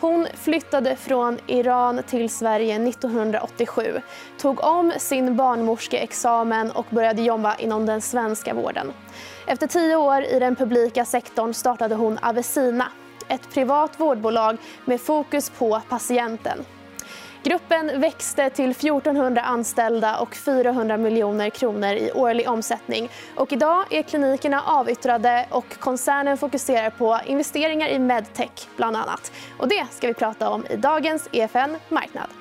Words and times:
Hon 0.00 0.26
flyttade 0.34 0.96
från 0.96 1.38
Iran 1.46 2.02
till 2.06 2.30
Sverige 2.30 2.88
1987 2.88 4.00
tog 4.38 4.64
om 4.64 4.92
sin 4.98 5.36
barnmorskeexamen 5.36 6.70
och 6.70 6.86
började 6.90 7.22
jobba 7.22 7.54
inom 7.54 7.86
den 7.86 8.00
svenska 8.00 8.54
vården. 8.54 8.92
Efter 9.46 9.66
tio 9.66 9.96
år 9.96 10.22
i 10.22 10.38
den 10.38 10.56
publika 10.56 11.04
sektorn 11.04 11.54
startade 11.54 11.94
hon 11.94 12.18
Avesina 12.22 12.86
ett 13.28 13.50
privat 13.54 14.00
vårdbolag 14.00 14.56
med 14.84 15.00
fokus 15.00 15.50
på 15.50 15.80
patienten. 15.88 16.64
Gruppen 17.42 18.00
växte 18.00 18.50
till 18.50 18.70
1400 18.70 19.42
anställda 19.42 20.18
och 20.18 20.34
400 20.34 20.96
miljoner 20.96 21.50
kronor 21.50 21.92
i 21.92 22.12
årlig 22.12 22.48
omsättning. 22.48 23.08
Och 23.34 23.52
idag 23.52 23.84
är 23.90 24.02
klinikerna 24.02 24.62
avyttrade 24.62 25.46
och 25.50 25.78
koncernen 25.78 26.38
fokuserar 26.38 26.90
på 26.90 27.18
investeringar 27.26 27.88
i 27.88 27.98
medtech 27.98 28.68
bland 28.76 28.96
annat. 28.96 29.32
Och 29.58 29.68
det 29.68 29.86
ska 29.90 30.06
vi 30.06 30.14
prata 30.14 30.50
om 30.50 30.66
i 30.70 30.76
dagens 30.76 31.28
EFN 31.32 31.76
Marknad. 31.88 32.39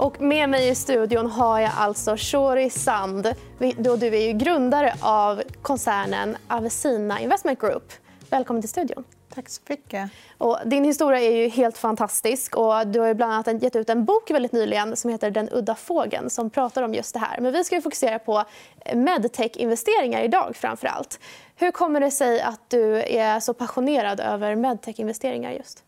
Och 0.00 0.20
med 0.20 0.48
mig 0.48 0.68
i 0.68 0.74
studion 0.74 1.26
har 1.26 1.60
jag 1.60 1.70
alltså 1.76 2.16
Shori 2.16 2.70
Sand. 2.70 3.34
Du 3.58 3.66
är 4.06 4.32
grundare 4.32 4.94
av 5.00 5.42
koncernen 5.62 6.36
Avesina 6.48 7.20
Investment 7.20 7.60
Group. 7.60 7.92
Välkommen 8.30 8.62
till 8.62 8.68
studion. 8.68 9.04
Tack 9.34 9.48
så 9.48 9.60
mycket. 9.68 10.10
Och 10.38 10.58
din 10.64 10.84
historia 10.84 11.20
är 11.20 11.36
ju 11.36 11.48
helt 11.48 11.78
fantastisk. 11.78 12.56
Och 12.56 12.86
du 12.86 13.00
har 13.00 13.14
bland 13.14 13.32
annat 13.32 13.62
gett 13.62 13.76
ut 13.76 13.90
en 13.90 14.04
bok 14.04 14.30
väldigt 14.30 14.52
nyligen 14.52 14.96
som 14.96 15.10
heter 15.10 15.30
Den 15.30 15.48
udda 15.48 15.74
fågeln 15.74 16.30
som 16.30 16.50
pratar 16.50 16.82
om 16.82 16.94
just 16.94 17.14
det 17.14 17.20
här. 17.20 17.40
Men 17.40 17.52
vi 17.52 17.64
ska 17.64 17.80
fokusera 17.80 18.18
på 18.18 18.44
medtech-investeringar 18.94 20.22
idag 20.22 20.56
framför 20.56 20.86
allt. 20.86 21.20
Hur 21.56 21.70
kommer 21.70 22.00
det 22.00 22.10
sig 22.10 22.40
att 22.40 22.60
du 22.70 23.02
är 23.02 23.40
så 23.40 23.54
passionerad 23.54 24.20
över 24.20 24.56
medtech-investeringar 24.56 25.52
just? 25.52 25.84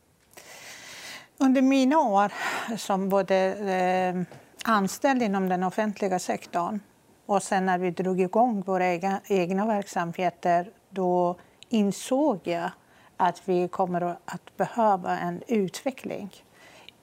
Under 1.42 1.62
mina 1.62 1.98
år 1.98 2.32
som 2.76 3.08
både 3.08 3.36
eh, 3.36 4.36
anställd 4.64 5.22
inom 5.22 5.48
den 5.48 5.62
offentliga 5.62 6.18
sektorn 6.18 6.80
och 7.26 7.42
sen 7.42 7.66
när 7.66 7.78
vi 7.78 7.90
drog 7.90 8.20
igång 8.20 8.62
våra 8.62 8.86
egna, 8.86 9.20
egna 9.24 9.66
verksamheter 9.66 10.70
då 10.90 11.36
insåg 11.68 12.40
jag 12.44 12.70
att 13.16 13.42
vi 13.44 13.68
kommer 13.68 14.16
att 14.24 14.56
behöva 14.56 15.18
en 15.18 15.42
utveckling 15.46 16.30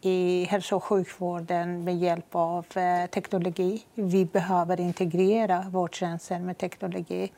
i 0.01 0.43
hälso 0.49 0.75
och 0.75 0.83
sjukvården 0.83 1.83
med 1.83 1.97
hjälp 1.97 2.35
av 2.35 2.65
eh, 2.77 3.09
teknologi. 3.09 3.85
Vi 3.95 4.25
behöver 4.25 4.79
integrera 4.79 5.65
vårdtjänster 5.69 6.39
med 6.39 6.57
teknologi. 6.57 7.31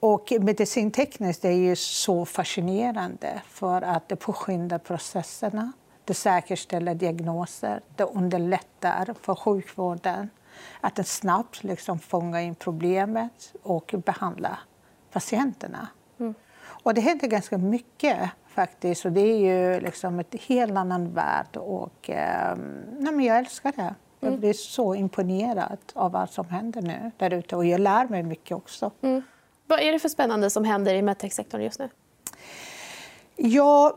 Och 0.00 0.32
medicintekniskt 0.40 1.44
är 1.44 1.50
ju 1.50 1.76
så 1.76 2.24
fascinerande 2.24 3.42
för 3.46 3.82
att 3.82 4.08
det 4.08 4.16
påskyndar 4.16 4.78
processerna. 4.78 5.72
Det 6.04 6.14
säkerställer 6.14 6.94
diagnoser. 6.94 7.80
Det 7.96 8.04
underlättar 8.04 9.14
för 9.20 9.34
sjukvården 9.34 10.30
att 10.80 10.96
den 10.96 11.04
snabbt 11.04 11.64
liksom 11.64 11.98
fånga 11.98 12.42
in 12.42 12.54
problemet 12.54 13.54
och 13.62 13.94
behandla 14.04 14.58
patienterna. 15.12 15.88
Mm. 16.20 16.34
Och 16.82 16.94
det 16.94 17.00
händer 17.00 17.28
ganska 17.28 17.58
mycket 17.58 18.30
faktiskt. 18.46 19.04
Och 19.04 19.12
det 19.12 19.20
är 19.20 19.38
ju 19.38 19.80
liksom 19.80 20.20
ett 20.20 20.34
helt 20.34 20.76
annan 20.76 21.12
värld. 21.12 21.56
Och, 21.56 22.10
eh, 22.10 22.56
nej, 22.98 23.12
men 23.12 23.20
jag 23.20 23.38
älskar 23.38 23.72
det. 23.76 23.94
Jag 24.20 24.28
mm. 24.28 24.40
blir 24.40 24.52
så 24.52 24.94
imponerad 24.94 25.78
av 25.94 26.12
vad 26.12 26.30
som 26.30 26.48
händer 26.48 26.82
nu 26.82 27.10
där 27.16 27.32
ute. 27.34 27.56
Och 27.56 27.64
jag 27.64 27.80
lär 27.80 28.08
mig 28.08 28.22
mycket 28.22 28.56
också. 28.56 28.90
Mm. 29.00 29.22
Vad 29.70 29.80
är 29.80 29.92
det 29.92 29.98
för 29.98 30.08
spännande 30.08 30.50
som 30.50 30.64
händer 30.64 30.94
i 30.94 31.02
medtech-sektorn 31.02 31.62
just 31.62 31.78
nu? 31.78 31.88
Ja, 33.36 33.96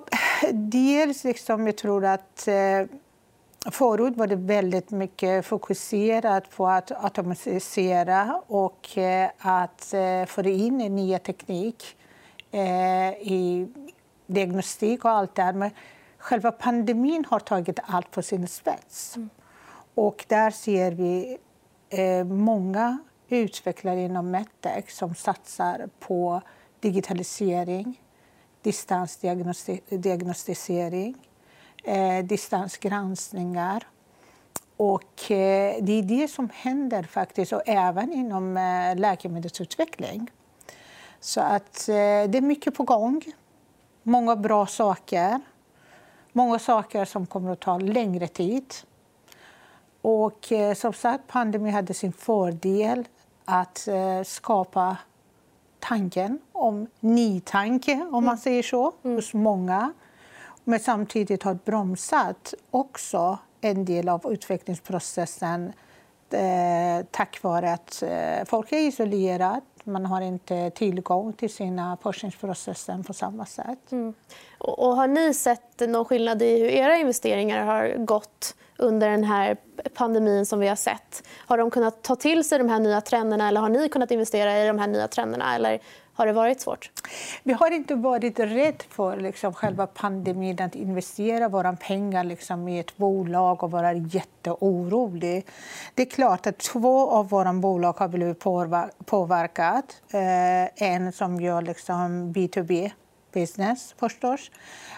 dels 0.52 1.24
liksom, 1.24 1.66
jag 1.68 1.78
tror 1.78 2.06
att 2.06 2.48
eh, 2.48 2.86
förut 3.72 4.18
var 4.18 4.28
det 4.28 4.36
väldigt 4.36 4.92
mycket 4.92 5.46
fokuserat 5.46 6.50
på 6.50 6.68
att 6.68 6.92
automatisera 7.04 8.42
och 8.48 8.98
eh, 8.98 9.30
att 9.38 9.94
eh, 9.94 10.26
få 10.26 10.42
in 10.42 10.78
nya 10.78 11.20
teknik 11.20 11.98
eh, 12.52 13.10
i 13.10 13.68
diagnostik 14.28 15.06
och 15.06 15.12
allt 15.12 15.36
det 15.36 15.54
Men 15.54 15.72
själva 16.18 16.52
pandemin 16.52 17.26
har 17.30 17.40
tagit 17.40 17.80
allt 17.84 18.12
på 18.12 18.22
sin 18.22 18.48
spets. 18.48 19.16
Mm. 19.16 19.30
Och 19.96 20.26
där 20.28 20.52
ser 20.52 20.92
vi 20.92 21.38
många 22.26 22.98
utvecklare 23.38 24.02
inom 24.02 24.32
medtech 24.32 24.92
som 24.92 25.16
satsar 25.16 25.90
på 26.00 26.42
digitalisering, 26.80 28.02
distansdiagnostisering, 28.62 31.16
eh, 31.84 32.26
distansgranskningar. 32.26 33.88
Och, 34.78 35.32
eh, 35.32 35.76
det 35.82 35.92
är 35.92 36.04
det 36.04 36.28
som 36.28 36.50
händer 36.54 37.04
faktiskt, 37.04 37.54
och 37.54 37.62
även 37.66 38.14
inom 38.14 38.58
eh, 38.58 38.96
läkemedelsutveckling. 38.96 40.32
Så 41.20 41.42
att, 41.42 41.90
eh, 41.90 42.24
det 42.30 42.38
är 42.38 42.42
mycket 42.42 42.76
på 42.76 42.84
gång. 42.84 43.22
Många 44.04 44.36
bra 44.36 44.66
saker. 44.66 45.40
Många 46.32 46.60
saker 46.60 47.06
som 47.06 47.26
kommer 47.26 47.52
att 47.52 47.60
ta 47.60 47.78
längre 47.78 48.28
tid. 48.28 48.74
Och 50.02 50.52
eh, 50.52 50.74
som 50.74 50.94
sagt, 50.94 51.28
pandemin 51.28 51.74
hade 51.74 51.94
sin 51.94 52.14
fördel 52.14 53.08
att 53.46 53.88
eh, 53.88 54.24
skapa 54.24 54.98
tanken 55.80 56.40
om 56.52 56.88
nytanke, 57.00 57.94
om 57.94 58.12
man 58.12 58.24
mm. 58.24 58.38
säger 58.38 58.64
så, 58.64 58.94
mm. 59.04 59.16
hos 59.16 59.34
många. 59.34 59.94
Men 60.64 60.80
samtidigt 60.80 61.44
har 61.44 61.54
bromsat 61.54 62.54
också 62.72 63.38
en 63.62 63.86
del 63.86 64.10
av 64.10 64.34
utvecklingsprocessen 64.34 65.74
eh, 66.34 67.06
tack 67.12 67.44
vare 67.44 67.74
att 67.74 68.04
eh, 68.04 68.46
folk 68.46 68.72
är 68.72 68.78
isolerade. 68.78 69.62
Man 69.84 70.06
har 70.06 70.22
inte 70.22 70.70
tillgång 70.70 71.34
till 71.34 71.54
sina 71.54 71.98
forskningsprocesser 72.02 73.04
på 73.04 73.14
samma 73.14 73.46
sätt. 73.46 73.92
Mm. 73.92 74.14
Och 74.58 74.96
har 74.96 75.08
ni 75.08 75.34
sett 75.34 75.80
någon 75.80 76.06
skillnad 76.06 76.42
i 76.42 76.60
hur 76.60 76.68
era 76.68 76.98
investeringar 76.98 77.66
har 77.66 78.06
gått 78.06 78.56
under 78.78 79.10
den 79.10 79.24
här 79.24 79.58
pandemin 79.94 80.46
som 80.46 80.60
vi 80.60 80.68
har 80.68 80.76
sett? 80.76 81.24
Har 81.38 81.58
de 81.58 81.72
kunnat 81.72 82.02
ta 82.02 82.16
till 82.16 82.44
sig 82.44 82.58
de 82.58 82.70
här 82.70 82.80
nya 82.80 83.02
trenderna 83.02 83.48
eller 83.48 83.62
har 83.62 83.70
ni 83.70 83.90
kunnat 83.90 84.12
investera 84.12 84.64
i 84.64 84.68
de 84.68 84.80
här 84.80 84.88
nya 84.88 85.08
trenderna? 85.08 85.56
Eller 85.56 85.80
har 86.14 86.26
det 86.26 86.34
varit 86.34 86.62
svårt? 86.62 86.92
Vi 87.44 87.54
har 87.54 87.72
inte 87.72 87.96
varit 87.96 88.40
rädda 88.40 88.84
för 88.90 89.18
liksom, 89.18 89.54
själva 89.54 89.88
pandemin, 89.88 90.62
att 90.62 90.76
investera 90.76 91.50
våra 91.50 91.74
pengar 91.74 92.24
liksom, 92.24 92.68
i 92.68 92.80
ett 92.80 92.98
bolag 92.98 93.64
och 93.64 93.72
vara 93.72 93.94
jätteoroliga. 93.94 95.42
Det 95.94 96.02
är 96.02 96.10
klart 96.10 96.48
att 96.48 96.58
två 96.58 97.10
av 97.10 97.30
våra 97.30 97.54
bolag 97.54 97.94
har 97.94 98.08
blivit 98.08 98.44
påverkat. 99.06 100.02
Eh, 100.12 100.90
en 100.90 101.12
som 101.12 101.42
gör 101.42 101.62
liksom, 101.62 102.34
B2B 102.34 102.92
business 103.34 103.96
förstås. 103.98 104.52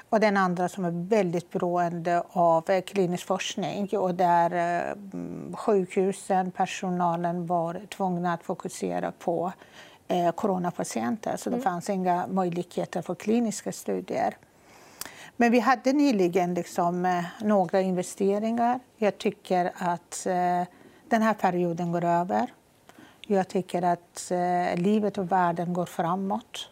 Och 0.10 0.20
den 0.20 0.38
andra 0.38 0.70
som 0.70 0.86
är 0.86 1.10
väldigt 1.10 1.52
beroende 1.52 2.24
av 2.30 2.70
eh, 2.70 2.82
klinisk 2.82 3.28
forskning 3.28 3.90
och 3.98 4.16
där 4.16 4.52
eh, 4.52 4.96
sjukhusen, 5.56 6.52
personalen 6.52 7.46
var 7.46 7.82
tvungna 7.90 8.34
att 8.34 8.44
fokusera 8.44 9.12
på 9.12 9.54
eh, 10.08 10.32
coronapatienter. 10.32 11.38
Så 11.38 11.50
det 11.50 11.56
mm. 11.56 11.64
fanns 11.64 11.90
inga 11.90 12.28
möjligheter 12.28 13.02
för 13.02 13.16
kliniska 13.16 13.72
studier. 13.72 14.38
Men 15.38 15.52
vi 15.52 15.60
hade 15.60 15.94
nyligen 15.94 16.54
liksom, 16.54 17.24
några 17.42 17.82
investeringar. 17.82 18.80
Jag 18.98 19.18
tycker 19.18 19.72
att 19.76 20.22
den 21.10 21.22
här 21.22 21.34
perioden 21.34 21.92
går 21.92 22.04
över. 22.04 22.54
Jag 23.28 23.48
tycker 23.48 23.82
att 23.82 24.32
livet 24.76 25.18
och 25.18 25.32
världen 25.32 25.74
går 25.74 25.86
framåt. 25.86 26.70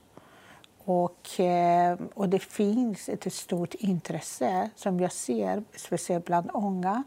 Och, 0.86 1.40
eh, 1.40 1.98
och 2.14 2.30
det 2.30 2.40
finns 2.40 3.10
ett 3.10 3.34
stort 3.34 3.74
intresse, 3.74 4.70
som 4.76 5.00
jag 5.00 5.12
ser, 5.12 5.64
speciellt 5.76 6.26
bland 6.26 6.50
unga 6.54 7.04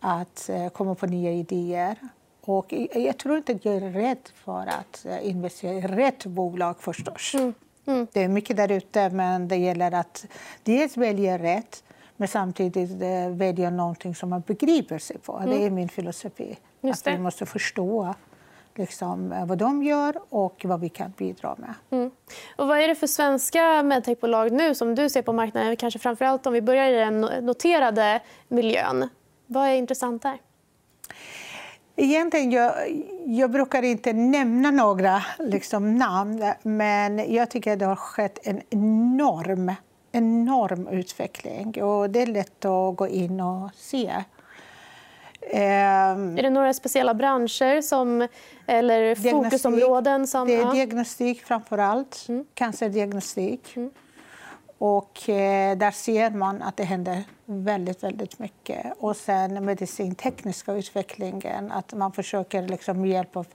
att 0.00 0.48
eh, 0.48 0.68
komma 0.68 0.94
på 0.94 1.06
nya 1.06 1.32
idéer. 1.32 1.96
Och 2.40 2.72
jag 2.94 3.18
tror 3.18 3.36
inte 3.36 3.52
att 3.52 3.64
jag 3.64 3.74
är 3.74 3.80
rädd 3.80 4.28
för 4.34 4.66
att 4.66 5.06
eh, 5.06 5.28
investera 5.28 5.72
i 5.72 5.80
rätt 5.80 6.26
bolag 6.26 6.80
förstås. 6.80 7.34
Mm. 7.34 7.54
Mm. 7.86 8.06
Det 8.12 8.24
är 8.24 8.28
mycket 8.28 8.56
där 8.56 8.72
ute, 8.72 9.10
men 9.10 9.48
det 9.48 9.56
gäller 9.56 9.92
att 9.92 10.26
dels 10.62 10.96
välja 10.96 11.38
rätt 11.38 11.84
men 12.16 12.28
samtidigt 12.28 12.90
välja 13.30 13.70
någonting 13.70 14.14
som 14.14 14.30
man 14.30 14.42
begriper 14.46 14.98
sig 14.98 15.18
på. 15.18 15.36
Mm. 15.38 15.50
Det 15.50 15.66
är 15.66 15.70
min 15.70 15.88
filosofi. 15.88 16.58
Att 16.82 17.06
vi 17.06 17.18
måste 17.18 17.46
förstå 17.46 18.14
liksom, 18.74 19.32
eh, 19.32 19.46
vad 19.46 19.58
de 19.58 19.82
gör 19.82 20.20
och 20.28 20.64
vad 20.64 20.80
vi 20.80 20.88
kan 20.88 21.12
bidra 21.16 21.56
med. 21.58 21.74
Mm. 21.90 22.10
Och 22.56 22.68
vad 22.68 22.78
är 22.78 22.88
det 22.88 22.94
för 22.94 23.06
svenska 23.06 23.82
medtechbolag 23.82 24.52
nu 24.52 24.74
som 24.74 24.94
du 24.94 25.10
ser 25.10 25.22
på 25.22 25.32
marknaden? 25.32 25.76
Kanske 25.76 25.98
framförallt 25.98 26.46
om 26.46 26.52
vi 26.52 26.62
börjar 26.62 26.88
i 26.90 26.96
den 26.96 27.20
noterade 27.20 28.20
miljön. 28.48 29.08
Vad 29.46 29.68
är 29.68 29.74
intressant 29.74 30.22
där? 30.22 30.38
Egentligen, 32.00 32.50
jag, 32.50 32.72
jag 33.26 33.50
brukar 33.50 33.82
inte 33.82 34.12
nämna 34.12 34.70
några 34.70 35.22
liksom, 35.38 35.94
namn 35.94 36.52
men 36.62 37.34
jag 37.34 37.50
tycker 37.50 37.72
att 37.72 37.78
det 37.78 37.84
har 37.84 37.96
skett 37.96 38.38
en 38.42 38.62
enorm, 38.70 39.72
enorm 40.12 40.88
utveckling. 40.88 41.82
Och 41.82 42.10
det 42.10 42.22
är 42.22 42.26
lätt 42.26 42.64
att 42.64 42.96
gå 42.96 43.08
in 43.08 43.40
och 43.40 43.70
se. 43.74 44.12
Ehm, 45.50 46.38
är 46.38 46.42
det 46.42 46.50
några 46.50 46.74
speciella 46.74 47.14
branscher 47.14 47.80
som, 47.82 48.28
eller 48.66 49.14
fokusområden? 49.14 50.26
Som, 50.26 50.48
det 50.48 50.56
är 50.56 50.72
diagnostik 50.72 51.44
framför 51.44 51.78
allt. 51.78 52.26
Mm. 52.28 52.44
Cancerdiagnostik. 52.54 53.76
Mm. 53.76 53.90
Och 54.78 55.28
eh, 55.28 55.76
där 55.76 55.90
ser 55.90 56.30
man 56.30 56.62
att 56.62 56.76
det 56.76 56.84
händer 56.84 57.24
väldigt, 57.50 58.02
väldigt 58.02 58.38
mycket. 58.38 58.86
Och 58.98 59.16
sen 59.16 59.64
medicintekniska 59.64 60.72
utvecklingen, 60.72 61.72
att 61.72 61.94
man 61.94 62.12
försöker 62.12 62.62
liksom 62.62 63.00
med 63.00 63.10
hjälp 63.10 63.36
av 63.36 63.46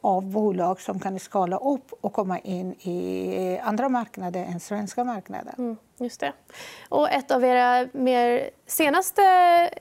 av 0.00 0.22
bolag 0.22 0.80
som 0.80 1.00
kan 1.00 1.18
skala 1.18 1.56
upp 1.56 1.92
och 2.00 2.12
komma 2.12 2.38
in 2.38 2.72
i 2.72 3.58
andra 3.62 3.88
marknader 3.88 4.44
än 4.44 4.60
svenska 4.60 5.04
marknader. 5.04 5.54
Mm, 5.58 5.76
just 5.98 6.20
det. 6.20 6.32
Och 6.88 7.10
ett 7.10 7.30
av 7.30 7.44
era 7.44 7.88
mer 7.92 8.50
senaste 8.66 9.22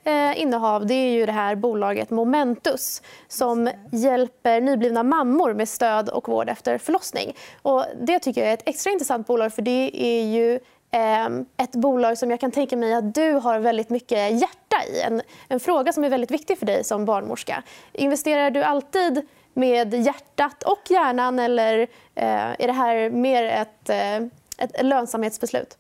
eh, 0.04 0.42
innehav 0.42 0.86
det 0.86 0.94
är 0.94 1.12
ju 1.12 1.26
det 1.26 1.32
här 1.32 1.56
bolaget 1.56 2.10
Momentus 2.10 3.02
som 3.28 3.70
hjälper 3.92 4.62
nyblivna 4.62 5.04
mammor 5.04 5.54
med 5.54 5.70
stöd 5.70 6.10
och 6.10 6.30
vård 6.30 6.50
efter 6.50 6.78
förlossning. 6.78 7.36
Och 7.62 7.86
det 8.02 8.20
tycker 8.20 8.42
jag 8.42 8.50
är 8.50 8.54
ett 8.54 8.70
extra 8.70 8.92
intressant 8.92 9.28
bolag 9.28 9.54
för 9.54 9.62
det 9.62 9.92
är 9.94 10.24
ju 10.24 10.54
eh, 10.54 10.60
Ehm, 10.98 11.46
ett 11.58 11.72
bolag 11.72 12.18
som 12.18 12.32
jag 12.32 12.40
kan 12.40 12.52
tänka 12.52 12.78
mig 12.78 12.94
att 12.94 13.16
du 13.16 13.32
har 13.32 13.60
väldigt 13.60 13.90
mycket 13.90 14.42
hjärta 14.42 14.84
i. 14.94 15.02
En, 15.02 15.22
en 15.48 15.60
fråga 15.60 15.94
som 15.94 16.04
är 16.04 16.10
väldigt 16.10 16.32
viktig 16.32 16.60
för 16.60 16.66
dig 16.66 16.84
som 16.84 17.06
barnmorska. 17.06 17.64
Investerar 17.94 18.52
du 18.52 18.64
alltid 18.64 19.22
med 19.54 19.94
hjärtat 19.94 20.64
och 20.64 20.82
hjärnan 20.90 21.40
eller 21.40 21.80
eh, 22.16 22.52
är 22.60 22.68
det 22.68 22.74
här 22.74 23.10
mer 23.10 23.44
ett, 23.44 23.90
eh, 23.90 24.16
ett 24.58 24.86
lönsamhetsbeslut? 24.86 25.78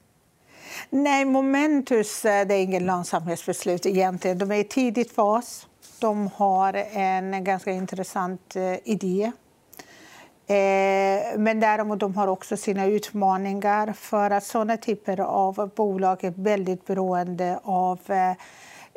Nej, 0.89 1.25
Momentus 1.25 2.25
eh, 2.25 2.47
det 2.47 2.53
är 2.53 2.61
inget 2.61 2.81
lönsamhetsbeslut 2.81 3.85
egentligen. 3.85 4.37
De 4.37 4.51
är 4.51 4.55
i 4.55 4.63
tidigt 4.63 5.15
fas. 5.15 5.67
De 5.99 6.29
har 6.35 6.73
en 6.93 7.43
ganska 7.43 7.71
intressant 7.71 8.55
idé. 8.83 9.31
Men 11.37 11.59
däremot 11.59 11.99
de 11.99 12.15
har 12.15 12.27
också 12.27 12.57
sina 12.57 12.85
utmaningar 12.85 13.93
för 13.93 14.31
att 14.31 14.43
sådana 14.43 14.77
typer 14.77 15.21
av 15.21 15.71
bolag 15.75 16.23
är 16.23 16.33
väldigt 16.35 16.85
beroende 16.85 17.59
av 17.63 17.99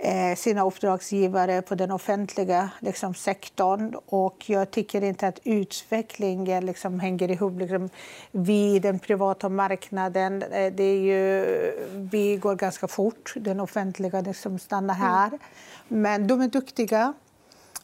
Eh, 0.00 0.36
sina 0.36 0.64
uppdragsgivare 0.66 1.62
på 1.62 1.74
den 1.74 1.90
offentliga 1.90 2.70
liksom, 2.80 3.14
sektorn. 3.14 3.94
Och 4.06 4.44
jag 4.50 4.70
tycker 4.70 5.02
inte 5.04 5.28
att 5.28 5.38
utvecklingen 5.44 6.66
liksom, 6.66 7.00
hänger 7.00 7.30
ihop 7.30 7.58
liksom, 7.58 7.90
vid 8.30 8.82
den 8.82 8.98
privata 8.98 9.48
marknaden. 9.48 10.42
Eh, 10.42 10.72
det 10.72 10.82
är 10.82 11.00
ju, 11.00 11.46
vi 12.10 12.36
går 12.36 12.54
ganska 12.54 12.88
fort, 12.88 13.34
den 13.36 13.60
offentliga 13.60 14.20
liksom, 14.20 14.58
stannar 14.58 14.94
mm. 14.94 15.06
här. 15.06 15.38
Men 15.88 16.26
de 16.26 16.40
är 16.40 16.48
duktiga. 16.48 17.14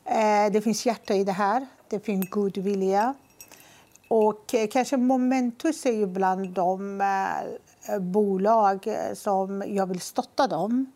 Eh, 0.04 0.52
det 0.52 0.60
finns 0.60 0.86
hjärta 0.86 1.14
i 1.14 1.24
det 1.24 1.32
här. 1.32 1.66
Det 1.88 2.00
finns 2.00 2.30
god 2.30 2.58
vilja. 2.58 3.14
Och 4.08 4.54
eh, 4.54 4.68
kanske 4.68 4.96
Momentus 4.96 5.86
är 5.86 5.92
ju 5.92 6.06
bland 6.06 6.48
de 6.48 7.00
eh, 7.88 7.98
bolag 7.98 8.86
eh, 8.86 9.14
som 9.14 9.64
jag 9.66 9.86
vill 9.86 10.00
stötta 10.00 10.46
dem. 10.46 10.92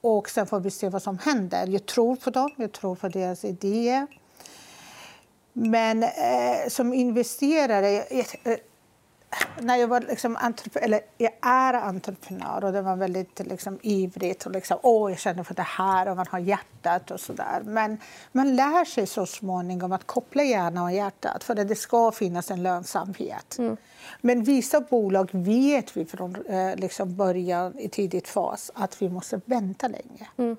Och 0.00 0.30
sen 0.30 0.46
får 0.46 0.60
vi 0.60 0.70
se 0.70 0.88
vad 0.88 1.02
som 1.02 1.18
händer. 1.18 1.66
Jag 1.66 1.86
tror 1.86 2.16
på 2.16 2.30
dem, 2.30 2.50
jag 2.56 2.72
tror 2.72 2.94
på 2.94 3.08
deras 3.08 3.44
idéer. 3.44 4.06
Men 5.52 6.02
eh, 6.02 6.68
som 6.68 6.94
investerare... 6.94 8.04
När 9.60 9.76
jag 9.76 9.88
var 9.88 10.00
liksom 10.00 10.38
eller 10.74 11.00
jag 11.18 11.32
är 11.42 11.74
entreprenör 11.74 12.64
och 12.64 12.72
det 12.72 12.82
var 12.82 12.96
väldigt 12.96 13.38
liksom, 13.38 13.78
ivrigt 13.82 14.46
och 14.46 14.52
liksom, 14.52 14.78
åh, 14.82 15.10
jag 15.10 15.18
känner 15.18 15.42
för 15.42 15.54
det 15.54 15.62
här 15.62 16.08
och 16.08 16.16
man 16.16 16.26
har 16.30 16.38
hjärtat 16.38 17.10
och 17.10 17.20
så 17.20 17.32
där. 17.32 17.62
Men 17.64 17.98
man 18.32 18.56
lär 18.56 18.84
sig 18.84 19.06
så 19.06 19.26
småningom 19.26 19.92
att 19.92 20.06
koppla 20.06 20.42
hjärnan 20.42 20.84
och 20.84 20.92
hjärtat 20.92 21.44
för 21.44 21.56
att 21.56 21.68
det 21.68 21.76
ska 21.76 22.12
finnas 22.12 22.50
en 22.50 22.62
lönsamhet. 22.62 23.58
Mm. 23.58 23.76
Men 24.20 24.44
vissa 24.44 24.80
bolag 24.80 25.28
vet 25.32 25.96
vi 25.96 26.04
från 26.04 26.36
eh, 26.46 26.76
liksom 26.76 27.16
början 27.16 27.78
i 27.78 27.88
tidigt 27.88 28.28
fas 28.28 28.70
att 28.74 29.02
vi 29.02 29.08
måste 29.08 29.40
vänta 29.44 29.88
länge. 29.88 30.28
Mm. 30.36 30.56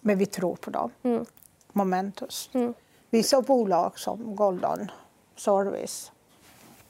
Men 0.00 0.18
vi 0.18 0.26
tror 0.26 0.56
på 0.56 0.70
dem. 0.70 0.90
Mm. 1.02 1.24
Momentus. 1.72 2.50
Mm. 2.52 2.74
Vissa 3.10 3.42
bolag 3.42 3.98
som 3.98 4.36
Golden 4.36 4.90
Service, 5.36 6.12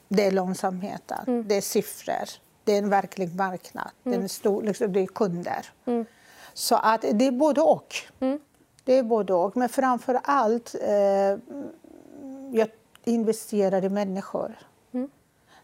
det 0.09 0.25
är 0.25 0.31
lönsamheten, 0.31 1.23
mm. 1.27 1.47
det 1.47 1.55
är 1.55 1.61
siffror, 1.61 2.29
det 2.63 2.73
är 2.73 2.77
en 2.77 2.89
verklig 2.89 3.35
marknad, 3.35 3.89
det, 4.03 4.09
är 4.09 4.15
mm. 4.15 4.29
stor, 4.29 4.63
liksom, 4.63 4.93
det 4.93 4.99
är 4.99 5.07
kunder. 5.07 5.65
Mm. 5.85 6.05
Så 6.53 6.75
att 6.75 7.01
det 7.01 7.27
är 7.27 7.31
både 7.31 7.61
och. 7.61 7.95
Det 8.83 8.93
är 8.93 9.03
både 9.03 9.33
och. 9.33 9.57
Men 9.57 9.69
framför 9.69 10.19
allt, 10.23 10.75
eh, 10.81 11.37
jag 12.51 12.67
investerar 13.03 13.85
i 13.85 13.89
människor 13.89 14.55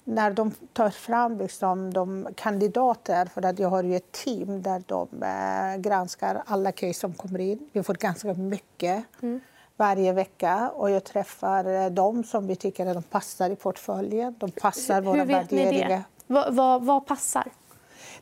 när 0.06 0.32
de 0.32 0.52
tar 0.74 0.90
fram 0.90 1.38
liksom 1.38 1.94
de 1.94 2.28
kandidater, 2.36 3.26
för 3.26 3.46
att 3.46 3.60
jag 3.60 3.70
har 3.70 3.84
ju 3.84 3.96
ett 3.96 4.12
team 4.12 4.62
där 4.62 4.84
de 4.86 5.08
eh, 5.24 5.82
granskar 5.82 6.44
alla 6.46 6.72
case 6.72 7.00
som 7.00 7.14
kommer 7.14 7.40
in. 7.40 7.70
Vi 7.74 7.84
får 7.84 7.94
ganska 7.94 8.34
mycket 8.34 9.06
mm. 9.22 9.42
Varje 9.78 10.14
vecka 10.14 10.72
och 10.76 10.92
jag 10.92 11.04
träffar 11.04 11.66
eh, 11.66 11.90
dem 11.90 12.24
som 12.24 12.48
vi 12.48 12.56
tycker 12.56 12.86
att 12.86 12.94
de 12.94 13.04
passar 13.04 13.50
i 13.50 13.56
portföljen. 13.56 14.36
De 14.40 14.52
passar 14.52 15.02
våra 15.02 15.18
Hur 15.18 15.26
vet 15.26 15.52
värderingar. 15.52 15.90
Ni 15.90 15.96
det? 15.96 16.04
Vad, 16.28 16.56
vad, 16.56 16.84
vad 16.86 17.06
passar? 17.06 17.52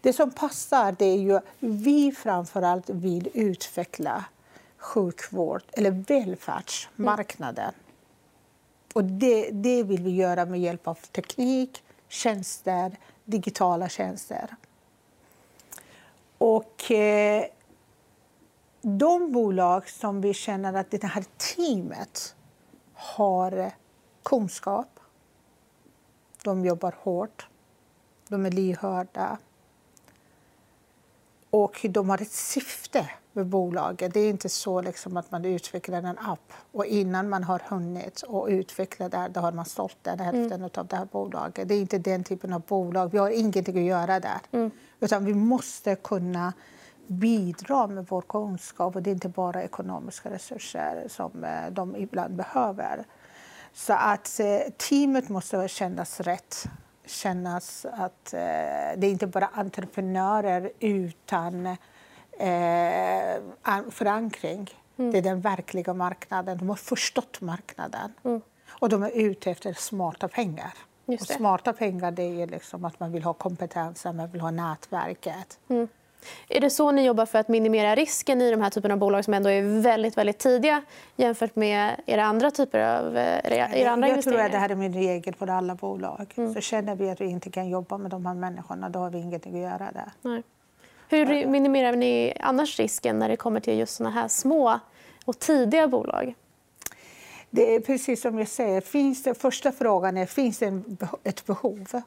Det 0.02 0.14
som 0.14 0.32
passar 0.32 0.96
det 1.00 1.06
är 1.06 1.18
ju 1.18 1.40
vi 1.60 2.12
framförallt 2.12 2.90
vill 2.90 3.30
utveckla 3.34 4.26
sjukvård 4.78 5.62
eller 5.72 5.92
välfärdsmarknaden. 5.92 7.64
Mm. 7.64 7.76
Och 8.94 9.04
det, 9.04 9.50
det 9.52 9.84
vill 9.84 10.04
vi 10.04 10.12
göra 10.12 10.46
med 10.46 10.60
hjälp 10.60 10.88
av 10.88 10.96
teknik, 10.96 11.84
tjänster, 12.08 12.98
digitala 13.26 13.90
tjänster. 13.90 14.56
Och 16.38 16.92
eh, 16.92 17.46
de 18.86 19.32
bolag 19.32 19.90
som 19.90 20.22
vi 20.22 20.34
känner 20.34 20.74
att 20.74 20.92
det 20.92 21.04
här 21.04 21.26
teamet 21.38 22.36
har 22.94 23.72
kunskap, 24.24 25.00
de 26.44 26.66
jobbar 26.66 26.96
hårt, 27.02 27.48
de 28.28 28.46
är 28.46 28.52
lyhörda 28.52 29.38
Och 31.50 31.86
de 31.90 32.10
har 32.10 32.22
ett 32.22 32.32
syfte 32.32 33.10
med 33.34 33.46
bolaget. 33.46 34.14
Det 34.14 34.20
är 34.20 34.30
inte 34.30 34.50
så 34.50 34.82
liksom 34.82 35.18
att 35.18 35.32
man 35.32 35.46
utvecklar 35.46 35.98
en 35.98 36.18
app 36.18 36.54
och 36.72 36.86
innan 36.86 37.30
man 37.30 37.44
har 37.44 37.62
hunnit 37.68 38.22
och 38.22 38.48
utveckla 38.48 39.10
det, 39.10 39.30
då 39.34 39.40
har 39.40 39.52
man 39.52 39.66
sålt 39.66 39.98
den 40.02 40.20
hälften 40.20 40.52
mm. 40.52 40.70
av 40.76 40.88
det 40.88 40.96
här 40.96 41.08
bolaget. 41.12 41.68
Det 41.68 41.76
är 41.76 41.82
inte 41.82 41.98
den 41.98 42.24
typen 42.24 42.54
av 42.54 42.62
bolag. 42.62 43.12
Vi 43.12 43.18
har 43.18 43.30
ingenting 43.30 43.78
att 43.78 43.84
göra 43.84 44.20
där. 44.20 44.40
Mm. 44.52 44.72
Utan 45.00 45.26
vi 45.26 45.34
måste 45.34 45.96
kunna 45.96 46.54
bidra 47.14 47.88
med 47.88 48.06
vår 48.10 48.22
kunskap 48.22 48.96
och 48.96 49.04
det 49.04 49.10
är 49.10 49.14
inte 49.14 49.30
bara 49.30 49.64
ekonomiska 49.64 50.30
resurser 50.30 51.06
som 51.08 51.44
eh, 51.44 51.72
de 51.72 51.96
ibland 51.96 52.36
behöver. 52.36 53.04
Så 53.74 53.94
att 53.94 54.40
eh, 54.40 54.72
teamet 54.78 55.30
måste 55.30 55.68
kännas 55.68 56.20
rätt. 56.20 56.64
Kännas 57.06 57.86
att 57.86 58.34
eh, 58.34 58.40
det 58.98 59.08
är 59.08 59.12
inte 59.12 59.28
bara 59.28 59.50
entreprenörer 59.54 60.72
utan 60.80 61.78
förankring. 63.90 64.70
Mm. 64.98 65.12
Det 65.12 65.18
är 65.18 65.22
den 65.22 65.42
verkliga 65.42 65.94
marknaden. 65.94 66.58
De 66.58 66.70
har 66.70 66.76
förstått 66.76 67.42
marknaden. 67.42 68.14
Mm. 68.24 68.42
Och 68.70 68.90
de 68.90 69.04
är 69.04 69.12
ute 69.12 69.52
efter 69.52 69.74
smarta 69.74 70.28
pengar. 70.28 70.74
Och 71.06 71.20
smarta 71.20 71.74
pengar 71.74 72.12
det 72.12 72.42
är 72.42 72.48
liksom 72.48 72.86
att 72.86 73.00
man 73.00 73.12
vill 73.12 73.24
ha 73.24 73.34
kompetensen, 73.34 74.18
man 74.18 74.32
vill 74.32 74.42
ha 74.42 74.52
nätverket. 74.52 75.60
Mm. 75.68 75.88
Är 76.50 76.60
det 76.60 76.70
så 76.70 76.92
ni 76.92 77.06
jobbar 77.06 77.26
för 77.26 77.40
att 77.40 77.48
minimera 77.48 77.96
risken 77.96 78.42
i 78.42 78.52
de 78.52 78.62
här 78.62 78.70
typerna 78.70 78.94
av 78.94 79.00
bolag 79.00 79.26
som 79.26 79.34
ändå 79.34 79.50
är 79.50 79.82
väldigt, 79.82 80.18
väldigt 80.18 80.40
tidiga 80.40 80.82
jämfört 81.16 81.56
med 81.56 82.02
era 82.06 82.24
andra 82.24 82.52
typer 82.52 82.80
av 82.80 83.18
era, 83.18 83.70
era 83.70 83.92
andra 83.92 84.08
Jag 84.08 84.24
tror 84.24 84.40
att 84.40 84.52
det 84.52 84.58
här 84.58 84.70
är 84.70 84.76
min 84.76 84.94
regel 84.94 85.36
för 85.36 85.48
alla 85.48 85.76
bolag. 85.76 86.34
Mm. 86.36 86.54
Så 86.54 86.62
känner 86.62 86.96
vi 86.96 87.10
att 87.10 87.22
vi 87.22 87.26
inte 87.26 87.50
kan 87.50 87.70
jobba 87.70 87.98
med 87.98 88.12
de 88.12 88.26
här 88.26 88.34
människorna, 88.34 88.90
då 88.90 89.00
har 89.00 89.10
vi 89.10 89.18
ingenting 89.18 89.56
att 89.56 89.72
göra 89.72 89.92
där. 89.92 90.12
Nej. 90.22 90.44
Hur 91.10 91.48
minimerar 91.48 91.96
ni 91.96 92.34
annars 92.40 92.80
risken 92.80 93.20
när 93.20 93.30
det 93.30 93.38
kommer 93.38 93.60
till 93.60 93.80
just 93.80 93.96
såna 93.96 94.10
här 94.10 94.28
små 94.28 94.80
och 95.26 95.40
tidiga 95.40 95.88
bolag? 95.88 96.36
Det 97.50 97.76
är 97.76 97.80
precis 97.80 98.22
som 98.22 98.40
jag 98.40 98.48
säger. 98.48 98.82
Finns 98.82 99.24
det, 99.24 99.34
första 99.34 99.72
frågan 99.72 100.18
är 100.18 100.26
finns 100.26 100.60
det 100.60 100.84
ett 101.24 101.46
behov. 101.46 102.02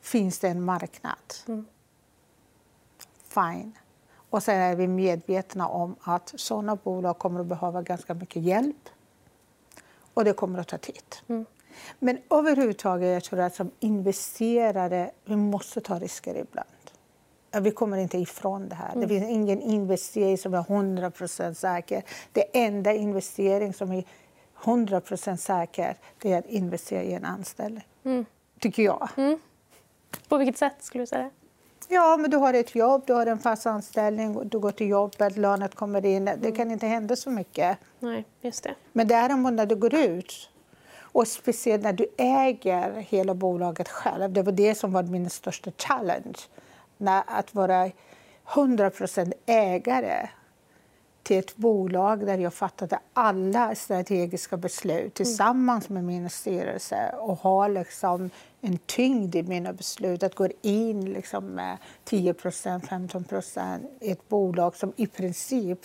Finns 0.00 0.38
det 0.38 0.48
en 0.48 0.64
marknad? 0.64 1.14
Mm. 1.48 1.66
Fine. 3.34 3.72
Och 4.30 4.42
sen 4.42 4.60
är 4.60 4.76
vi 4.76 4.88
medvetna 4.88 5.68
om 5.68 5.96
att 6.00 6.32
sådana 6.36 6.76
bolag 6.76 7.18
kommer 7.18 7.40
att 7.40 7.46
behöva 7.46 7.82
ganska 7.82 8.14
mycket 8.14 8.42
hjälp. 8.42 8.88
Och 10.14 10.24
det 10.24 10.32
kommer 10.32 10.58
att 10.58 10.68
ta 10.68 10.78
tid. 10.78 11.16
Mm. 11.28 11.46
Men 11.98 12.18
överhuvudtaget 12.30 13.12
jag 13.12 13.24
tror 13.24 13.40
jag 13.40 13.46
att 13.46 13.54
som 13.54 13.70
investerare 13.80 15.10
vi 15.24 15.36
måste 15.36 15.80
ta 15.80 15.98
risker 15.98 16.34
ibland. 16.34 16.68
Vi 17.60 17.70
kommer 17.70 17.96
inte 17.98 18.18
ifrån 18.18 18.68
det 18.68 18.74
här. 18.74 18.92
Mm. 18.92 19.00
Det 19.00 19.08
finns 19.08 19.30
ingen 19.30 19.60
investering 19.60 20.38
som 20.38 20.54
är 20.54 20.62
100% 20.62 21.54
säker. 21.54 22.02
Det 22.32 22.44
enda 22.52 22.92
investering 22.92 23.74
som 23.74 23.92
är 23.92 24.04
100% 24.62 25.36
säker 25.36 25.96
det 26.18 26.32
är 26.32 26.38
att 26.38 26.46
investera 26.46 27.02
i 27.02 27.14
en 27.14 27.24
anställning. 27.24 27.86
Mm. 28.04 28.24
Tycker 28.58 28.82
jag. 28.82 29.08
Mm. 29.16 29.38
På 30.28 30.38
vilket 30.38 30.58
sätt 30.58 30.74
skulle 30.80 31.02
du 31.02 31.06
säga 31.06 31.30
Ja, 31.88 32.16
men 32.16 32.30
du 32.30 32.36
har 32.36 32.54
ett 32.54 32.74
jobb, 32.74 33.02
du 33.06 33.12
har 33.12 33.26
en 33.26 33.38
fast 33.38 33.66
anställning, 33.66 34.48
du 34.48 34.58
går 34.58 34.72
till 34.72 34.88
jobbet, 34.88 35.36
lönet 35.36 35.74
kommer 35.74 36.06
in. 36.06 36.24
Det 36.24 36.32
mm. 36.32 36.54
kan 36.54 36.70
inte 36.70 36.86
hända 36.86 37.16
så 37.16 37.30
mycket. 37.30 37.78
Nej, 37.98 38.24
just 38.40 38.64
det. 38.64 38.74
Men 38.92 39.08
däremot 39.08 39.52
när 39.52 39.66
du 39.66 39.76
går 39.76 39.94
ut 39.94 40.50
och 41.12 41.28
speciellt 41.28 41.82
när 41.82 41.92
du 41.92 42.06
äger 42.16 42.92
hela 42.92 43.34
bolaget 43.34 43.88
själv. 43.88 44.32
Det 44.32 44.42
var 44.42 44.52
det 44.52 44.74
som 44.74 44.92
var 44.92 45.02
min 45.02 45.30
största 45.30 45.70
challenge 45.76 46.38
att 47.26 47.54
vara 47.54 47.90
100% 48.46 49.32
ägare 49.46 50.28
till 51.22 51.38
ett 51.38 51.56
bolag 51.56 52.26
där 52.26 52.38
jag 52.38 52.54
fattade 52.54 52.98
alla 53.12 53.74
strategiska 53.74 54.56
beslut 54.56 55.14
tillsammans 55.14 55.88
med 55.88 56.04
min 56.04 56.30
styrelse 56.30 57.14
och 57.18 57.38
har 57.38 57.68
liksom 57.68 58.30
en 58.60 58.78
tyngd 58.78 59.34
i 59.34 59.42
mina 59.42 59.72
beslut. 59.72 60.22
Att 60.22 60.34
gå 60.34 60.48
in 60.62 61.12
liksom 61.12 61.44
med 61.44 61.78
10% 62.04 62.86
15 62.86 63.24
i 64.00 64.10
ett 64.10 64.28
bolag 64.28 64.76
som 64.76 64.92
i 64.96 65.06
princip 65.06 65.78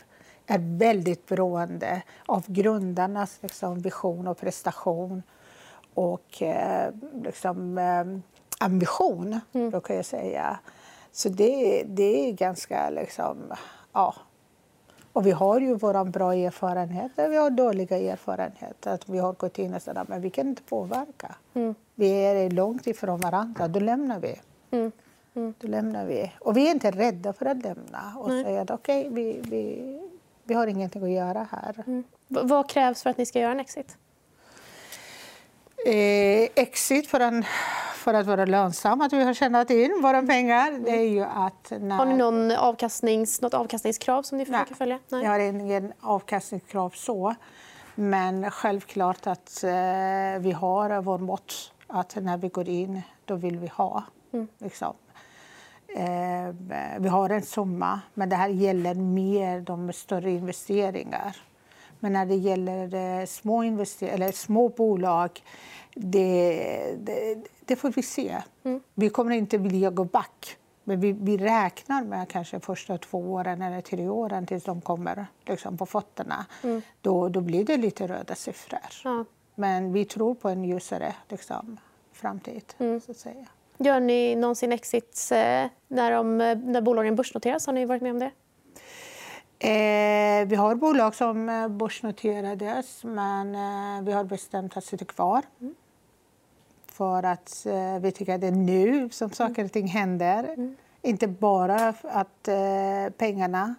är 0.48 0.78
väldigt 0.78 1.26
beroende 1.26 2.02
av 2.26 2.44
grundarnas 2.48 3.38
liksom, 3.42 3.80
vision 3.80 4.28
och 4.28 4.38
prestation 4.38 5.24
och 5.94 6.42
eh, 6.42 6.94
liksom, 7.24 7.78
eh, 7.78 8.06
ambition, 8.60 9.40
mm. 9.54 9.70
brukar 9.70 9.96
jag 9.96 10.06
säga. 10.06 10.60
Så 11.12 11.30
det, 11.30 11.84
det 11.88 12.30
är 12.30 12.32
ganska 12.32 12.90
liksom, 12.90 13.54
ja. 13.94 14.16
Och 15.16 15.26
vi 15.26 15.32
har 15.32 15.60
ju 15.60 15.74
våra 15.74 16.06
bra 16.06 16.34
erfarenheter, 16.34 17.30
vi 17.30 17.38
har 17.38 17.50
dåliga 17.50 17.98
erfarenheter. 17.98 18.92
Att 18.92 19.10
vi 19.10 19.18
har 19.18 19.34
gått 19.34 19.60
in 19.60 19.74
och 19.74 19.82
sagt 19.82 20.10
men 20.10 20.22
vi 20.22 20.30
kan 20.30 20.48
inte 20.48 20.62
påverka. 20.62 21.36
Mm. 21.54 21.76
Vi 21.96 22.12
är 22.12 22.50
långt 22.50 22.88
ifrån 22.88 23.20
varandra, 23.20 23.68
då 23.68 23.80
lämnar 23.80 24.20
vi. 24.20 24.36
Mm. 24.72 24.92
Mm. 25.36 25.54
Då 25.60 25.68
lämnar 25.68 26.06
vi. 26.06 26.32
Och 26.40 26.58
vi 26.58 26.68
är 26.68 26.72
inte 26.72 26.92
rädda 26.92 27.34
för 27.34 27.46
att 27.46 27.64
lämna 27.64 28.14
och 28.18 28.30
mm. 28.30 28.44
säga 28.44 28.62
att 28.62 28.72
okej, 28.72 29.00
okay, 29.00 29.14
vi, 29.14 29.40
vi, 29.42 30.00
vi 30.44 30.54
har 30.54 30.68
ingenting 30.68 31.04
att 31.04 31.10
göra 31.10 31.48
här. 31.52 31.84
Mm. 31.88 32.04
Vad 32.28 32.70
krävs 32.70 33.04
för 33.04 33.10
att 33.10 33.18
ni 33.18 33.26
ska 33.26 33.40
göra 33.40 33.52
en 33.52 33.60
exit? 33.60 33.98
Eh, 35.86 36.50
exit 36.56 37.08
för 37.08 37.20
en 37.20 37.46
för 38.06 38.14
att 38.14 38.28
vara 38.28 38.46
lönsam, 38.46 39.02
att 39.02 39.14
vi 39.14 39.24
har 39.24 39.34
tjänat 39.34 39.70
in 39.70 40.00
våra 40.02 40.22
pengar, 40.22 40.72
det 40.72 40.92
är 40.92 41.10
ju 41.10 41.24
att... 41.24 41.72
När... 41.80 41.96
Har 41.96 42.06
ni 42.06 42.18
någon 42.18 42.52
avkastnings, 42.52 43.42
något 43.42 43.54
avkastningskrav 43.54 44.24
som 44.24 44.38
ni 44.38 44.46
försöker 44.46 44.72
Nej, 44.72 44.78
följa? 44.78 45.00
Nej, 45.10 45.24
jag 45.24 45.32
har 45.32 45.40
ingen 45.40 45.94
avkastningskrav 46.00 46.90
så. 46.90 47.36
Men 47.96 48.52
självklart 48.52 49.28
att 49.28 49.64
eh, 49.64 49.70
vi 50.40 50.52
har 50.52 51.02
vår 51.02 51.18
mått 51.18 51.74
att 51.88 52.16
när 52.16 52.38
vi 52.38 52.50
går 52.50 52.70
in, 52.70 53.02
då 53.26 53.36
vill 53.36 53.60
vi 53.60 53.68
ha. 53.68 54.04
Mm. 54.34 54.48
Liksom. 54.58 54.94
Eh, 55.96 56.56
vi 57.00 57.10
har 57.10 57.30
en 57.30 57.42
summa, 57.42 58.00
men 58.14 58.30
det 58.30 58.36
här 58.36 58.50
gäller 58.50 58.96
mer 58.96 59.62
de 59.62 59.94
större 59.94 60.32
investeringar. 60.32 61.38
Men 62.00 62.14
när 62.14 62.26
det 62.26 62.36
gäller 62.36 63.20
eh, 63.20 63.26
små, 63.26 63.64
invester 63.64 64.08
eller 64.08 64.32
små 64.32 64.70
bolag 64.70 65.42
det, 65.96 66.96
det, 67.00 67.38
det 67.66 67.76
får 67.76 67.90
vi 67.90 68.02
se. 68.02 68.42
Mm. 68.64 68.82
Vi 68.94 69.10
kommer 69.10 69.36
inte 69.36 69.58
vilja 69.58 69.90
gå 69.90 70.04
back. 70.04 70.58
Men 70.88 71.00
vi, 71.00 71.12
vi 71.12 71.38
räknar 71.38 72.04
med 72.04 72.30
kanske 72.30 72.60
första 72.60 72.98
två 72.98 73.34
åren 73.34 73.62
eller 73.62 73.82
tre 73.82 74.08
åren 74.10 74.46
tills 74.46 74.64
de 74.64 74.82
kommer 74.82 75.28
liksom, 75.46 75.78
på 75.78 75.86
fötterna. 75.86 76.46
Mm. 76.64 76.82
Då, 77.02 77.30
då 77.30 77.42
blir 77.42 77.66
det 77.66 77.78
lite 77.78 78.08
röda 78.08 78.36
siffror. 78.36 78.80
Ja. 79.04 79.26
Men 79.56 79.94
vi 79.94 80.06
tror 80.06 80.36
på 80.36 80.50
en 80.50 80.64
ljusare 80.64 81.16
liksom, 81.30 81.78
framtid. 82.14 82.74
Mm. 82.78 83.02
Så 83.02 83.12
att 83.12 83.18
säga. 83.18 83.46
Gör 83.78 84.00
ni 84.00 84.36
någonsin 84.36 84.72
exits 84.72 85.32
eh, 85.32 85.68
när, 85.88 86.12
de, 86.12 86.38
när 86.38 86.82
bolagen 86.82 87.16
börsnoteras? 87.16 87.66
Har 87.66 87.74
ni 87.74 87.86
varit 87.86 88.02
med 88.02 88.12
om 88.12 88.20
det? 88.20 88.32
Eh, 89.60 90.48
vi 90.48 90.56
har 90.56 90.76
bolag 90.76 91.16
som 91.16 91.50
eh, 91.50 91.68
börsnoterades 91.68 93.04
men 93.04 93.56
eh, 93.56 94.06
vi 94.06 94.12
har 94.12 94.24
bestämt 94.24 94.78
att 94.78 94.84
sitta 94.84 95.06
kvar. 95.06 95.44
Mm 95.62 95.76
för 96.98 97.24
att 97.24 97.66
eh, 97.66 98.00
vi 98.00 98.12
tycker 98.12 98.36
att 98.36 98.42
det 98.42 98.48
är 98.48 98.52
nu 98.52 99.10
som 99.10 99.30
saker 99.30 99.66
och 99.66 99.72
ting 99.72 99.88
händer. 99.88 100.44
Mm. 100.44 100.76
Inte 101.02 101.28
bara 101.28 101.94
att 102.02 102.48
eh, 102.48 103.14
pengarna 103.18 103.76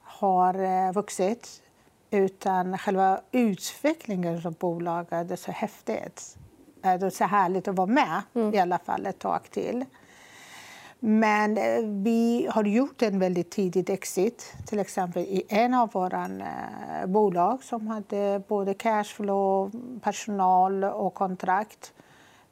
har 0.00 0.54
eh, 0.54 0.92
vuxit 0.92 1.62
utan 2.10 2.78
själva 2.78 3.20
utvecklingen 3.32 4.46
av 4.46 4.54
bolaget 4.54 5.30
är 5.30 5.36
så 5.36 5.52
häftigt. 5.52 6.36
Det 6.82 6.88
är 6.88 7.10
så 7.10 7.24
härligt 7.24 7.68
att 7.68 7.76
vara 7.76 7.86
med 7.86 8.22
mm. 8.34 8.54
i 8.54 8.58
alla 8.58 8.78
fall 8.78 9.06
ett 9.06 9.18
tag 9.18 9.50
till. 9.50 9.84
Men 11.00 11.54
vi 12.04 12.48
har 12.50 12.64
gjort 12.64 13.02
en 13.02 13.18
väldigt 13.18 13.50
tidig 13.50 13.90
exit, 13.90 14.54
till 14.66 14.78
exempel 14.78 15.22
i 15.22 15.42
en 15.48 15.74
av 15.74 15.90
våra 15.92 16.28
bolag 17.06 17.62
som 17.62 17.86
hade 17.86 18.42
både 18.48 18.74
cashflow, 18.74 19.70
personal 20.02 20.84
och 20.84 21.14
kontrakt. 21.14 21.92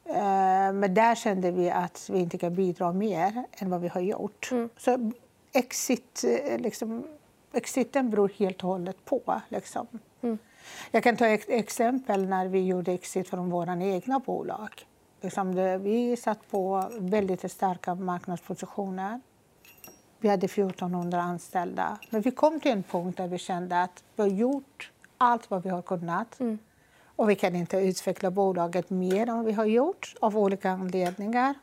Eh, 0.09 0.73
men 0.73 0.93
där 0.93 1.15
kände 1.15 1.51
vi 1.51 1.69
att 1.69 2.09
vi 2.11 2.19
inte 2.19 2.37
kan 2.37 2.55
bidra 2.55 2.93
mer 2.93 3.43
än 3.51 3.69
vad 3.69 3.81
vi 3.81 3.87
har 3.87 4.01
gjort. 4.01 4.49
Mm. 4.51 4.69
Så 4.77 5.11
exit, 5.53 6.23
eh, 6.23 6.59
liksom, 6.59 7.03
exiten 7.53 8.09
beror 8.09 8.31
helt 8.37 8.63
och 8.63 8.69
hållet 8.69 9.05
på. 9.05 9.41
Liksom. 9.49 9.87
Mm. 10.21 10.37
Jag 10.91 11.03
kan 11.03 11.17
ta 11.17 11.27
ett 11.27 11.49
exempel 11.49 12.25
när 12.25 12.47
vi 12.47 12.65
gjorde 12.65 12.91
exit 12.91 13.29
från 13.29 13.49
våra 13.49 13.83
egna 13.83 14.19
bolag. 14.19 14.69
Liksom 15.21 15.55
det, 15.55 15.77
vi 15.77 16.17
satt 16.17 16.51
på 16.51 16.89
väldigt 16.99 17.51
starka 17.51 17.95
marknadspositioner. 17.95 19.21
Vi 20.19 20.29
hade 20.29 20.45
1400 20.45 21.21
anställda. 21.21 21.97
Men 22.09 22.21
vi 22.21 22.31
kom 22.31 22.59
till 22.59 22.71
en 22.71 22.83
punkt 22.83 23.17
där 23.17 23.27
vi 23.27 23.37
kände 23.37 23.81
att 23.81 24.03
vi 24.15 24.23
har 24.23 24.29
gjort 24.29 24.91
allt 25.17 25.49
vad 25.49 25.63
vi 25.63 25.69
har 25.69 25.81
kunnat. 25.81 26.39
Mm. 26.39 26.59
Och 27.15 27.29
vi 27.29 27.35
kan 27.35 27.55
inte 27.55 27.77
utveckla 27.77 28.31
bolaget 28.31 28.89
mer 28.89 29.29
än 29.29 29.45
vi 29.45 29.51
har 29.51 29.65
gjort 29.65 30.15
av 30.21 30.37
olika 30.37 30.71
anledningar. 30.71 31.53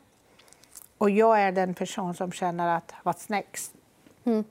Och 0.97 1.09
jag 1.09 1.41
är 1.41 1.51
den 1.51 1.73
person 1.73 2.13
som 2.13 2.31
känner 2.31 2.77
att 2.77 2.93
what's 3.03 3.25
next? 3.27 3.73
Mm. 4.23 4.43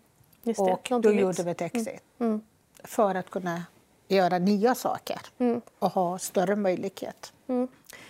Just 0.42 0.59
det, 0.59 0.62
och 0.73 0.90
någonting 0.90 1.00
då 1.00 1.09
nytt. 1.11 1.21
gjorde 1.21 1.42
vi 1.42 1.50
ett 1.50 1.61
exit. 1.61 2.02
Mm. 2.18 2.40
För 2.85 3.14
att 3.14 3.30
kunna 3.30 3.64
göra 4.09 4.38
nya 4.38 4.75
saker 4.75 5.21
Mm. 5.38 5.61
och 5.78 5.90
ha 5.90 6.18
större 6.18 6.56
möjlighet. 6.56 7.32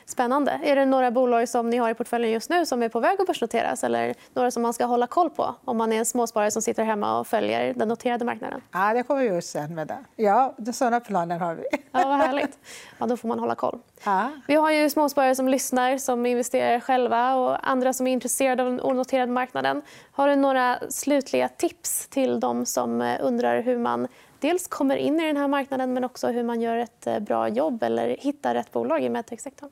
Spännande. 0.07 0.61
Är 0.63 0.77
det 0.77 0.85
några 0.85 1.11
bolag 1.11 1.49
som 1.49 1.71
ni 1.71 1.77
har 1.77 1.91
i 1.91 1.95
portföljen 1.95 2.31
just 2.33 2.51
nu 2.51 2.67
som 2.67 2.83
är 2.83 2.89
på 2.89 3.01
väg 3.01 3.21
att 3.21 3.27
börsnoteras 3.27 3.85
eller 3.85 4.15
några 4.35 4.51
som 4.51 4.63
man 4.63 4.73
ska 4.73 4.85
hålla 4.85 5.07
koll 5.07 5.31
på 5.31 5.55
om 5.65 5.77
man 5.77 5.93
är 5.93 5.99
en 5.99 6.07
småsparare 6.07 6.51
som 6.51 6.63
sitter 6.63 6.85
hemma 6.85 7.19
och 7.21 7.27
följer 7.27 7.75
den 7.75 7.89
noterade 7.89 8.25
marknaden? 8.25 8.61
Ja, 8.73 8.95
det 8.95 9.03
kommer 9.03 9.21
vi 9.21 9.27
just 9.27 9.51
sen 9.51 9.75
med 9.75 9.87
det. 9.87 9.99
Ja, 10.17 10.55
sådana 10.73 11.01
planer 11.01 11.39
har 11.39 11.55
vi. 11.55 11.65
Ja, 11.73 12.09
vad 12.09 12.17
härligt. 12.19 12.59
Ja, 12.99 13.07
då 13.07 13.17
får 13.17 13.29
man 13.29 13.39
hålla 13.39 13.55
koll. 13.55 13.79
Ja. 14.05 14.31
Vi 14.47 14.55
har 14.55 14.71
ju 14.71 14.91
småsparare 14.91 15.35
som 15.35 15.49
lyssnar, 15.49 15.99
som 15.99 16.27
investerar 16.27 16.81
själva 16.81 17.35
och 17.35 17.69
andra 17.69 17.93
som 17.93 18.07
är 18.07 18.13
intresserade 18.13 18.63
av 18.63 18.71
den 18.71 18.81
onoterade 18.81 19.33
marknaden. 19.33 19.83
Har 20.13 20.29
du 20.29 20.37
några 20.37 20.79
slutliga 20.89 21.49
tips 21.49 22.09
till 22.09 22.41
de 22.41 22.67
som 22.67 23.01
eh, 23.01 23.17
undrar 23.21 23.63
hur 23.63 23.79
man 23.79 24.09
dels 24.41 24.69
kommer 24.69 24.97
in 24.97 25.21
i 25.21 25.27
den 25.27 25.37
här 25.37 25.49
marknaden 25.49 25.93
men 25.93 26.05
också 26.05 26.29
hur 26.29 26.43
man 26.43 26.61
gör 26.61 26.77
ett 26.77 27.07
eh, 27.07 27.19
bra 27.19 27.49
jobb 27.49 27.83
eller 27.83 28.17
hittar 28.21 28.55
rätt 28.55 28.73
bolag 28.73 29.03
i 29.03 29.09
medtech-sektorn? 29.09 29.71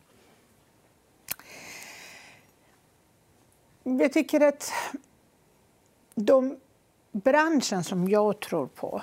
Jag 3.98 4.12
tycker 4.12 4.40
att 4.40 4.72
de 6.14 6.56
branschen 7.12 7.84
som 7.84 8.08
jag 8.08 8.40
tror 8.40 8.66
på, 8.66 9.02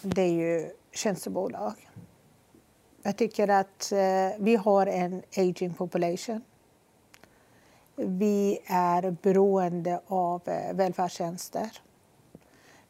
det 0.00 0.22
är 0.22 0.32
ju 0.32 0.70
tjänstebolag. 0.92 1.88
Jag 3.02 3.16
tycker 3.16 3.48
att 3.48 3.92
eh, 3.92 3.98
vi 4.38 4.56
har 4.56 4.86
en 4.86 5.22
aging 5.36 5.74
population. 5.74 6.40
Vi 7.96 8.58
är 8.66 9.10
beroende 9.10 10.00
av 10.06 10.42
eh, 10.48 10.74
välfärdstjänster. 10.74 11.70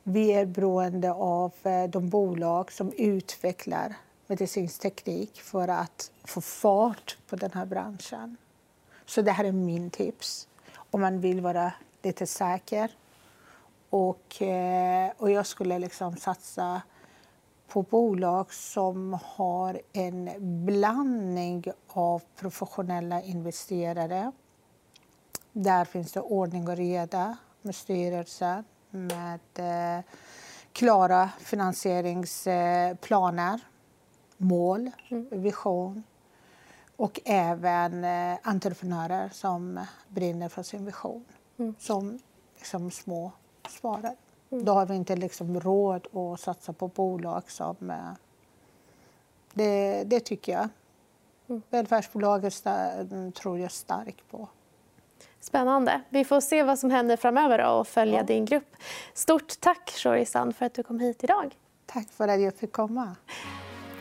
Vi 0.03 0.33
är 0.33 0.47
beroende 0.47 1.13
av 1.13 1.53
eh, 1.63 1.85
de 1.85 2.09
bolag 2.09 2.73
som 2.73 2.93
utvecklar 2.93 3.95
medicinsk 4.27 4.81
teknik 4.81 5.41
för 5.41 5.69
att 5.69 6.11
få 6.25 6.41
fart 6.41 7.19
på 7.29 7.37
den 7.37 7.51
här 7.55 7.67
branschen. 7.67 8.37
Så 9.07 9.23
det 9.23 9.33
här 9.33 9.45
är 9.45 9.53
min 9.53 9.91
tips 9.91 10.49
om 10.97 11.03
man 11.03 11.21
vill 11.21 11.41
vara 11.41 11.73
lite 12.03 12.27
säker. 12.27 12.91
Och, 13.91 14.43
eh, 14.43 15.13
och 15.17 15.31
jag 15.31 15.47
skulle 15.47 15.79
liksom 15.79 16.17
satsa 16.17 16.83
på 17.69 17.83
bolag 17.83 18.55
som 18.55 19.19
har 19.25 19.81
en 19.93 20.31
blandning 20.67 21.65
av 21.89 22.23
professionella 22.37 23.23
investerare. 23.23 24.33
Där 25.53 25.85
finns 25.85 26.13
det 26.13 26.21
ordning 26.21 26.69
och 26.69 26.77
reda 26.77 27.37
med 27.63 27.75
styrelsen, 27.75 28.65
med 28.91 29.41
eh, 29.55 30.01
klara 30.73 31.31
finansieringsplaner, 31.39 33.61
mål, 34.37 34.91
vision 35.31 36.03
och 36.97 37.21
även 37.25 38.05
eh, 38.05 38.39
entreprenörer 38.43 39.29
som 39.29 39.87
brinner 40.09 40.49
för 40.49 40.63
sin 40.63 40.85
vision 40.85 41.25
som 41.79 42.19
liksom, 42.57 42.91
små 42.91 43.33
sparare. 43.69 44.17
Då 44.49 44.73
har 44.73 44.87
vi 44.87 44.95
inte 44.95 45.17
liksom 45.17 45.61
råd 45.61 46.07
att 46.17 46.41
satsa 46.41 46.73
på 46.73 46.89
bolag 46.89 47.51
som... 47.51 47.91
Eh, 47.91 48.13
det, 49.53 50.05
det 50.05 50.21
tycker 50.21 50.53
jag. 50.53 50.69
Välfärdsbolaget 51.71 52.53
sta- 52.53 53.33
tror 53.33 53.59
jag 53.59 53.73
starkt 53.73 54.31
på. 54.31 54.49
Spännande. 55.41 56.01
Vi 56.09 56.25
får 56.25 56.41
se 56.41 56.63
vad 56.63 56.79
som 56.79 56.91
händer 56.91 57.17
framöver 57.17 57.67
och 57.79 57.89
följa 57.89 58.23
din 58.23 58.45
grupp. 58.45 58.77
Stort 59.15 59.61
tack, 59.61 59.91
Shori-san, 59.91 60.53
för 60.53 60.67
att 60.67 60.75
du 60.75 60.83
kom 60.83 61.01
hit 61.01 61.25
idag. 61.25 61.57
Tack 61.87 62.09
för 62.09 62.29
att 62.29 62.41
jag 62.41 62.55
fick 62.55 62.73
komma. 62.73 63.17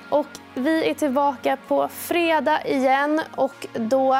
Och 0.09 0.27
vi 0.53 0.89
är 0.89 0.93
tillbaka 0.93 1.57
på 1.67 1.87
fredag 1.87 2.65
igen. 2.65 3.21
och 3.35 3.67
Då 3.73 4.17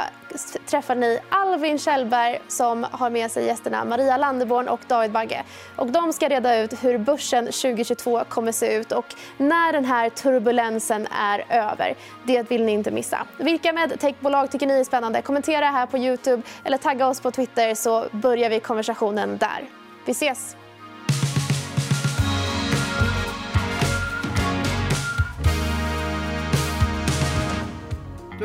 träffar 0.66 0.96
ni 0.96 1.20
Alvin 1.30 1.80
Kjellberg 1.80 2.40
som 2.48 2.86
har 2.92 3.10
med 3.10 3.32
sig 3.32 3.46
gästerna 3.46 3.86
Maria 3.86 4.18
Landeborn 4.18 4.68
och 4.68 4.80
David 4.88 5.12
Bagge. 5.12 5.44
Och 5.76 5.92
de 5.92 6.14
ska 6.14 6.30
reda 6.30 6.58
ut 6.58 6.84
hur 6.84 6.98
börsen 6.98 7.46
2022 7.46 8.24
kommer 8.30 8.52
se 8.52 8.76
ut 8.76 8.92
och 8.92 9.06
när 9.38 9.74
den 9.74 9.86
här 9.86 10.10
turbulensen 10.10 11.08
är 11.08 11.46
över. 11.50 11.96
Det 12.24 12.52
vill 12.52 12.66
ni 12.66 12.72
inte 12.72 12.92
missa. 12.92 13.26
Vilka 13.38 13.74
medtechbolag 13.74 14.52
tycker 14.52 14.68
ni 14.68 14.74
är 14.74 14.84
spännande? 14.84 15.22
Kommentera 15.22 15.66
här 15.66 15.86
på 15.86 15.98
Youtube 15.98 16.44
eller 16.64 16.78
tagga 16.78 17.08
oss 17.08 17.22
på 17.22 17.32
Twitter 17.32 17.76
så 17.76 18.06
börjar 18.12 18.50
vi 18.50 18.60
konversationen 18.60 19.38
där. 19.38 19.64
Vi 20.06 20.12
ses! 20.12 20.56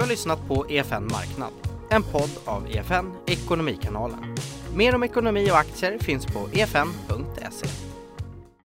Du 0.01 0.05
har 0.05 0.11
lyssnat 0.11 0.49
på 0.49 0.67
EFN 0.69 1.03
Marknad, 1.03 1.53
en 1.91 2.03
podd 2.03 2.31
av 2.45 2.67
EFN 2.71 3.13
Ekonomikanalen. 3.27 4.37
Mer 4.75 4.95
om 4.95 5.03
ekonomi 5.03 5.51
och 5.51 5.59
aktier 5.59 5.99
finns 5.99 6.27
på 6.27 6.49
efn.se. 6.53 7.90